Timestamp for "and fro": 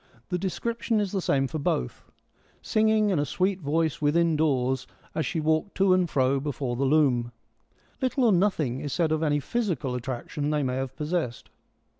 5.93-6.39